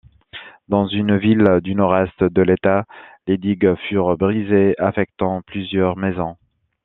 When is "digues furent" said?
3.37-4.17